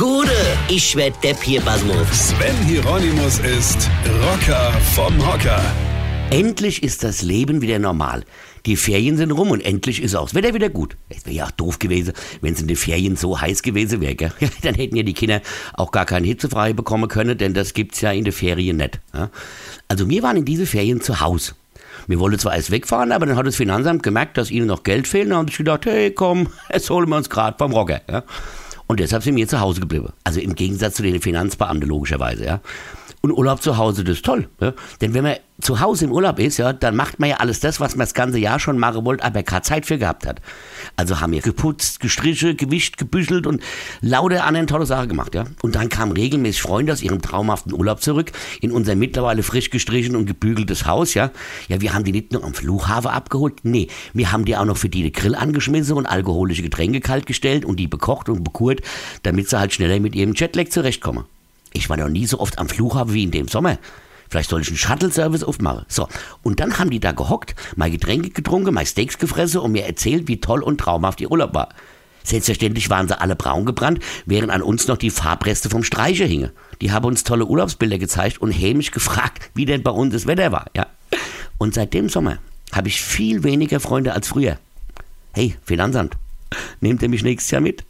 Gude, 0.00 0.32
ich 0.70 0.96
werd 0.96 1.22
Depp 1.22 1.42
hier, 1.42 1.60
Basmus. 1.60 2.08
Sven 2.10 2.56
Hieronymus 2.66 3.38
ist 3.40 3.90
Rocker 4.22 4.72
vom 4.94 5.14
Hocker. 5.30 5.60
Endlich 6.30 6.82
ist 6.82 7.04
das 7.04 7.20
Leben 7.20 7.60
wieder 7.60 7.78
normal. 7.78 8.24
Die 8.64 8.76
Ferien 8.76 9.18
sind 9.18 9.30
rum 9.30 9.50
und 9.50 9.60
endlich 9.60 10.02
ist 10.02 10.14
auch 10.14 10.24
das 10.24 10.34
Wetter 10.34 10.54
wieder 10.54 10.70
gut. 10.70 10.96
Es 11.10 11.26
wäre 11.26 11.36
ja 11.36 11.44
auch 11.44 11.50
doof 11.50 11.78
gewesen, 11.78 12.14
wenn 12.40 12.54
es 12.54 12.62
in 12.62 12.68
den 12.68 12.78
Ferien 12.78 13.16
so 13.16 13.38
heiß 13.38 13.60
gewesen 13.60 14.00
wäre. 14.00 14.16
Ja, 14.18 14.30
dann 14.62 14.74
hätten 14.74 14.96
ja 14.96 15.02
die 15.02 15.12
Kinder 15.12 15.42
auch 15.74 15.90
gar 15.90 16.06
keinen 16.06 16.24
hitzefrei 16.24 16.72
bekommen 16.72 17.08
können, 17.08 17.36
denn 17.36 17.52
das 17.52 17.74
gibt's 17.74 18.00
ja 18.00 18.10
in 18.10 18.24
den 18.24 18.32
Ferien 18.32 18.78
nicht. 18.78 19.00
Ja? 19.12 19.28
Also 19.88 20.08
wir 20.08 20.22
waren 20.22 20.38
in 20.38 20.46
diese 20.46 20.64
Ferien 20.64 21.02
zu 21.02 21.20
Hause. 21.20 21.52
Wir 22.06 22.18
wollten 22.20 22.38
zwar 22.38 22.54
erst 22.54 22.70
wegfahren, 22.70 23.12
aber 23.12 23.26
dann 23.26 23.36
hat 23.36 23.46
das 23.46 23.56
Finanzamt 23.56 24.02
gemerkt, 24.02 24.38
dass 24.38 24.50
ihnen 24.50 24.66
noch 24.66 24.82
Geld 24.82 25.06
fehlt. 25.06 25.26
Und 25.26 25.34
haben 25.34 25.48
sie 25.48 25.58
gedacht, 25.58 25.84
hey 25.84 26.10
komm, 26.10 26.48
jetzt 26.72 26.88
holen 26.88 27.10
wir 27.10 27.18
uns 27.18 27.28
gerade 27.28 27.58
vom 27.58 27.74
Rocker. 27.74 28.00
Ja? 28.10 28.24
Und 28.90 28.98
deshalb 28.98 29.22
sind 29.22 29.36
wir 29.36 29.46
zu 29.46 29.60
Hause 29.60 29.80
geblieben. 29.80 30.08
Also 30.24 30.40
im 30.40 30.56
Gegensatz 30.56 30.96
zu 30.96 31.04
den 31.04 31.20
Finanzbeamten 31.20 31.88
logischerweise. 31.88 32.44
Ja? 32.44 32.60
Und 33.20 33.30
Urlaub 33.30 33.62
zu 33.62 33.76
Hause, 33.76 34.02
das 34.02 34.16
ist 34.16 34.24
toll. 34.24 34.48
Ja? 34.60 34.74
Denn 35.00 35.14
wenn 35.14 35.22
man 35.22 35.36
zu 35.60 35.80
Hause 35.80 36.06
im 36.06 36.12
Urlaub 36.12 36.38
ist, 36.38 36.58
ja, 36.58 36.72
dann 36.72 36.96
macht 36.96 37.18
man 37.18 37.30
ja 37.30 37.36
alles 37.36 37.60
das, 37.60 37.80
was 37.80 37.96
man 37.96 38.06
das 38.06 38.14
ganze 38.14 38.38
Jahr 38.38 38.58
schon 38.58 38.78
machen 38.78 39.04
wollte, 39.04 39.24
aber 39.24 39.42
keine 39.42 39.62
Zeit 39.62 39.86
für 39.86 39.98
gehabt 39.98 40.26
hat. 40.26 40.40
Also 40.96 41.20
haben 41.20 41.32
wir 41.32 41.40
geputzt, 41.40 42.00
gestrichen, 42.00 42.56
gewischt, 42.56 42.96
gebüschelt 42.96 43.46
und 43.46 43.62
lauter 44.00 44.44
anderen 44.44 44.66
tolle 44.66 44.86
Sachen 44.86 45.08
gemacht, 45.08 45.34
ja. 45.34 45.44
Und 45.62 45.74
dann 45.74 45.88
kamen 45.88 46.12
regelmäßig 46.12 46.62
Freunde 46.62 46.92
aus 46.92 47.02
ihrem 47.02 47.22
traumhaften 47.22 47.72
Urlaub 47.72 48.00
zurück 48.02 48.32
in 48.60 48.72
unser 48.72 48.94
mittlerweile 48.94 49.42
frisch 49.42 49.70
gestrichen 49.70 50.16
und 50.16 50.26
gebügeltes 50.26 50.86
Haus, 50.86 51.14
ja. 51.14 51.30
Ja, 51.68 51.80
wir 51.80 51.94
haben 51.94 52.04
die 52.04 52.12
nicht 52.12 52.32
nur 52.32 52.44
am 52.44 52.54
Flughafen 52.54 53.10
abgeholt, 53.10 53.60
nee, 53.62 53.88
wir 54.12 54.32
haben 54.32 54.44
die 54.44 54.56
auch 54.56 54.64
noch 54.64 54.76
für 54.76 54.88
die 54.88 55.02
den 55.02 55.12
Grill 55.12 55.34
angeschmissen 55.34 55.96
und 55.96 56.06
alkoholische 56.06 56.62
Getränke 56.62 57.00
kaltgestellt 57.00 57.64
und 57.64 57.76
die 57.76 57.86
bekocht 57.86 58.28
und 58.28 58.44
bekurt, 58.44 58.80
damit 59.22 59.48
sie 59.48 59.58
halt 59.58 59.72
schneller 59.72 60.00
mit 60.00 60.14
ihrem 60.14 60.34
Jetlag 60.34 60.68
zurechtkommen. 60.70 61.24
Ich 61.72 61.88
war 61.88 61.96
noch 61.96 62.08
nie 62.08 62.26
so 62.26 62.40
oft 62.40 62.58
am 62.58 62.68
Flughafen 62.68 63.14
wie 63.14 63.22
in 63.22 63.30
dem 63.30 63.48
Sommer. 63.48 63.78
Vielleicht 64.30 64.50
soll 64.50 64.62
ich 64.62 64.68
einen 64.68 64.76
Shuttle-Service 64.76 65.42
aufmachen. 65.42 65.84
So, 65.88 66.08
und 66.42 66.60
dann 66.60 66.78
haben 66.78 66.90
die 66.90 67.00
da 67.00 67.10
gehockt, 67.10 67.56
mal 67.74 67.90
Getränke 67.90 68.30
getrunken, 68.30 68.72
mal 68.72 68.86
Steaks 68.86 69.18
gefressen 69.18 69.60
und 69.60 69.72
mir 69.72 69.84
erzählt, 69.84 70.28
wie 70.28 70.40
toll 70.40 70.62
und 70.62 70.78
traumhaft 70.78 71.20
ihr 71.20 71.30
Urlaub 71.30 71.52
war. 71.52 71.70
Selbstverständlich 72.22 72.90
waren 72.90 73.08
sie 73.08 73.20
alle 73.20 73.34
braun 73.34 73.66
gebrannt, 73.66 73.98
während 74.26 74.52
an 74.52 74.62
uns 74.62 74.86
noch 74.86 74.98
die 74.98 75.10
Farbreste 75.10 75.68
vom 75.68 75.82
Streicher 75.82 76.26
hingen. 76.26 76.50
Die 76.80 76.92
haben 76.92 77.06
uns 77.06 77.24
tolle 77.24 77.46
Urlaubsbilder 77.46 77.98
gezeigt 77.98 78.40
und 78.40 78.52
hämisch 78.52 78.92
gefragt, 78.92 79.50
wie 79.54 79.64
denn 79.64 79.82
bei 79.82 79.90
uns 79.90 80.14
das 80.14 80.26
Wetter 80.26 80.52
war. 80.52 80.66
Ja. 80.76 80.86
Und 81.58 81.74
seit 81.74 81.92
dem 81.92 82.08
Sommer 82.08 82.38
habe 82.72 82.88
ich 82.88 83.02
viel 83.02 83.42
weniger 83.42 83.80
Freunde 83.80 84.12
als 84.12 84.28
früher. 84.28 84.58
Hey, 85.32 85.56
Finanzamt, 85.64 86.16
nehmt 86.80 87.02
ihr 87.02 87.08
mich 87.08 87.24
nächstes 87.24 87.50
Jahr 87.50 87.62
mit? 87.62 87.84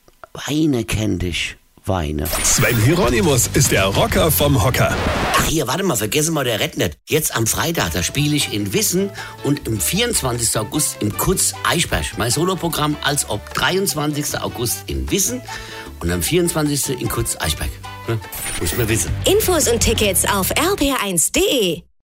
Weine 0.46 0.84
kennt 0.84 1.22
dich. 1.22 1.56
Weine. 1.84 2.26
Sven 2.42 2.76
Hieronymus 2.78 3.48
ist 3.54 3.72
der 3.72 3.86
Rocker 3.86 4.30
vom 4.30 4.62
Hocker. 4.62 4.94
Ach 5.42 5.46
hier, 5.46 5.66
warte 5.66 5.82
mal, 5.82 5.96
vergessen 5.96 6.34
wir 6.34 6.44
der 6.44 6.60
Rednet. 6.60 6.98
Jetzt 7.08 7.34
am 7.34 7.46
Freitag, 7.46 7.92
da 7.92 8.02
spiele 8.02 8.36
ich 8.36 8.52
in 8.52 8.74
Wissen 8.74 9.10
und 9.42 9.66
am 9.66 9.80
24. 9.80 10.58
August 10.58 10.98
im 11.00 11.16
Kutz 11.16 11.54
Eichberg. 11.64 12.04
Mein 12.18 12.30
Soloprogramm 12.30 12.94
als 13.02 13.28
ob 13.28 13.54
23. 13.54 14.38
August 14.38 14.82
in 14.86 15.10
Wissen 15.10 15.40
und 16.00 16.10
am 16.10 16.22
24. 16.22 17.00
in 17.00 17.08
Kutz 17.08 17.36
Eichberg. 17.40 17.70
Hm? 18.06 18.20
Muss 18.60 18.76
man 18.76 18.88
wissen. 18.88 19.10
Infos 19.24 19.66
und 19.68 19.80
Tickets 19.80 20.26
auf 20.26 20.52
rb1.de. 20.52 21.89